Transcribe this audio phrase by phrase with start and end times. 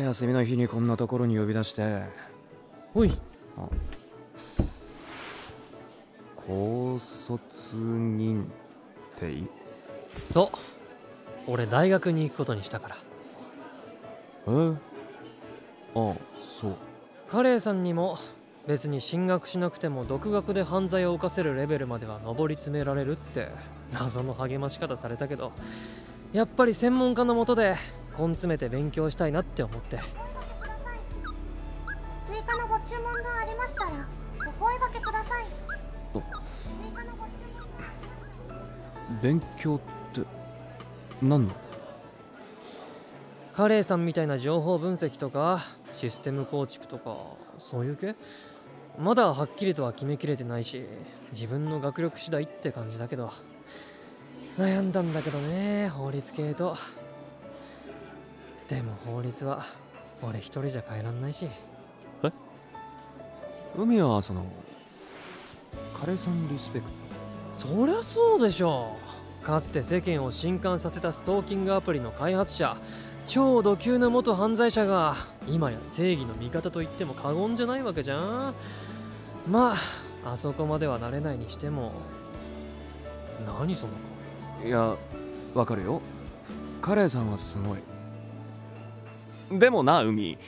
[0.00, 2.02] 休みの日にこんなところに呼び出して。
[2.94, 3.16] おい。
[6.36, 8.44] 高卒認
[9.18, 9.42] 定。
[10.30, 10.56] そう。
[11.46, 12.96] 俺大学に行くことにしたから。
[14.48, 14.76] え？
[15.94, 16.14] あ
[16.60, 16.76] そう。
[17.28, 18.18] カレーさんにも
[18.66, 23.48] 別に進学しなくても独学で犯罪を犯せるレベルまでは上り詰められるって
[23.92, 25.52] 謎の励まし方されたけど
[26.32, 27.76] やっぱり専門家のもとで
[28.18, 29.98] 根詰めて勉強したいなって思って。
[32.26, 33.90] 追加のご注文がありましたら
[34.48, 35.44] お声掛けください。
[36.14, 36.24] お追
[36.94, 37.58] 加のご注文。
[37.58, 39.78] がありましたら勉強っ
[40.12, 40.22] て
[41.22, 41.54] 何の？
[43.54, 45.60] カレーさんみたいな情報分析とか
[45.96, 47.16] システム構築とか
[47.58, 48.16] そういう系？
[48.98, 50.84] まだはっきりとは決めきれてないし
[51.32, 53.32] 自分の学力次第って感じだけど。
[54.56, 56.76] 悩んだんだけどね法律系と
[58.68, 59.62] でも法律は
[60.22, 61.48] 俺一人じゃ変えらんないし。
[63.76, 64.44] 海はその
[65.98, 66.86] カレーさんリスペク
[67.52, 68.96] そりゃそうでしょ
[69.42, 72.76] かつて世間を震撼させたストーキングアプリの開発者
[73.26, 75.16] 超ド級な元犯罪者が
[75.48, 78.54] 今や正義の味方と言っても過言じゃないわけじゃん。
[79.50, 79.74] ま
[80.24, 81.92] ああそこまではなれないにしても。
[83.58, 83.92] 何その
[84.62, 84.96] トいや
[85.52, 86.00] わかるよ。
[86.80, 87.78] カレーさんはすごい
[89.50, 90.38] でもな海。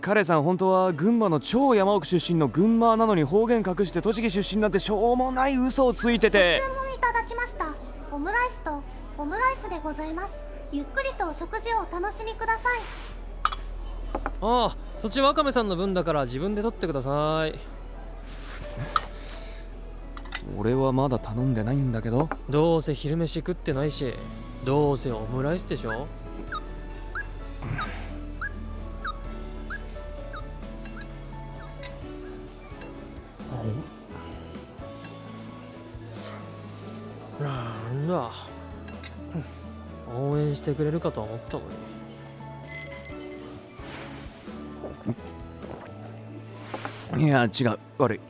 [0.00, 6.60] カレーさん本当は群馬の超山奥出身の群馬なのに方言隠して栃木出身なんてしょうもない嘘をついてて。
[6.62, 7.74] 注文いただきました。
[8.12, 8.82] オムライスと
[9.16, 10.42] オムライスでございます。
[10.72, 12.82] ゆっくりとお食事をお楽しみください。
[14.42, 17.58] ああそっちワカメさんの分だから自分で取ってください。
[20.58, 22.28] 俺はまだ頼んでないんだけど。
[22.50, 24.12] どうせ昼飯食ってないし
[24.64, 26.06] どうせオムライスでしょ
[40.54, 41.62] してくれるかと思ったの
[47.16, 47.24] に。
[47.24, 47.78] いや違う。
[47.98, 48.20] 悪い。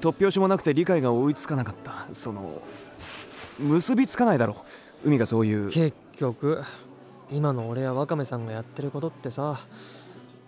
[0.00, 2.06] 突拍子もなくて理解が追いつかなかった。
[2.12, 2.60] その
[3.58, 4.56] 結びつかないだろ
[5.04, 5.70] 海がそういう。
[5.70, 6.62] 結局
[7.30, 9.58] 今の俺やワカメさんがやってることってさ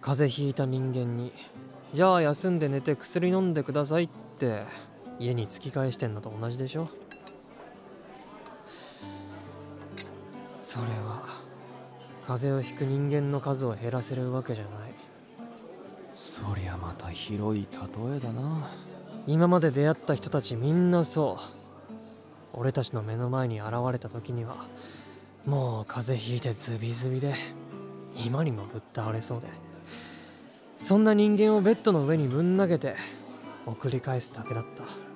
[0.00, 1.32] 風邪ひいた人間に。
[1.94, 4.64] じゃあ休んで寝て薬飲んでくださいって
[5.18, 6.90] 家に突き返してんのと同じでしょ
[10.68, 11.22] それは
[12.26, 14.92] 風邪をひく人間の数を減らせるわけじゃない。
[16.12, 18.68] そりゃまた広い例えだな。
[19.26, 21.42] 今まで出会った人たちみんなそう。
[22.52, 24.66] 俺たちの目の前に現れた時には
[25.46, 27.32] もう風邪ひいてズビズビで
[28.22, 29.46] 今にもぶっ倒れそうで。
[30.76, 32.94] そんな人間をベッドの上にぶん投げて
[33.64, 35.07] 送り返すだけだった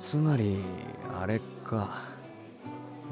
[0.00, 0.64] つまり
[1.20, 1.98] あれか。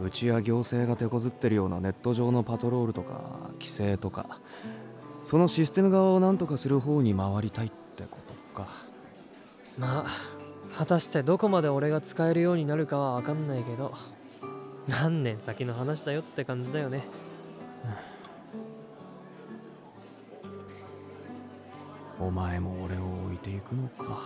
[0.03, 4.41] うちや行政が手こずってるようなネット上のパトロールとか規制とか。
[5.22, 8.16] そのシステム側を何とかする方に回りたいってこ
[8.54, 8.69] とか。
[9.76, 13.93] まあ果たしてどこまで俺が使えるようになるかは分かんないけど
[14.87, 17.05] 何年先の話だよって感じだよね。
[22.19, 24.22] お前も俺を置いていくのか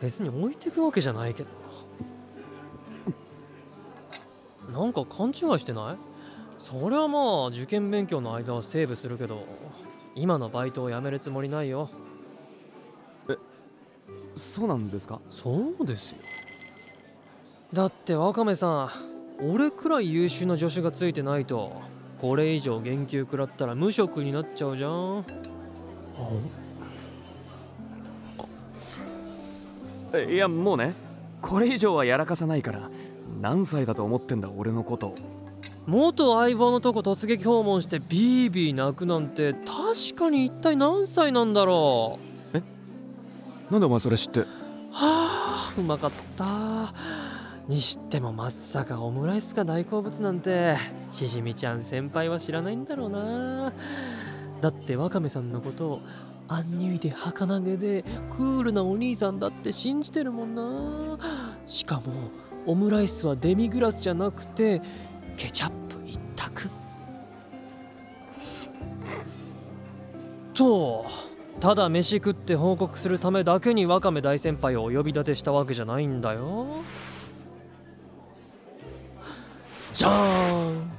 [0.00, 1.48] 別に置いてくわけじゃないけど
[4.72, 4.84] な。
[4.84, 5.96] んか勘違いしてない？
[6.58, 9.44] そりゃまあ受験勉強の間はセーブするけど
[10.14, 11.90] 今のバイトを辞めるつもりないよ。
[14.34, 15.20] そうなんですか？
[15.28, 16.18] そうですよ。
[17.72, 18.90] だってワカメさ
[19.40, 21.72] ん俺くらい優秀な助手がついてないと
[22.20, 25.24] これ以上言及食らったら無職になっちゃうじゃん
[30.18, 30.94] いやもうね。
[31.40, 32.90] これ以上はやらかさないから
[33.40, 35.14] 何歳だと思ってんだ俺のこと。
[35.86, 42.18] 元相棒のとこ突撃訪問してビービー泣くなんて確かに一体何歳なんだろ
[42.52, 43.72] う。
[43.72, 44.40] なんでお前それ知って？
[44.40, 44.46] は
[44.92, 46.94] あうまかった。
[47.68, 50.76] にしてもまさかオムライスが大好物なんて。
[51.10, 53.72] しじみちゃん先輩は知らないんだろうな。
[54.60, 56.00] だってワカメさんのことを
[56.48, 58.04] アンニュイで儚げで
[58.36, 61.18] クールなお兄さんだって信じてるもんな。
[61.66, 62.30] しかも
[62.66, 64.80] オムライスはデミグラスじゃなくて
[65.36, 66.68] ケチャップ一択。
[70.54, 71.06] と
[71.60, 76.66] ただ飯食って報告するためだけにワカメ大先輩をお呼び立てしたわけじゃないんだよ。
[79.94, 80.91] じゃーん。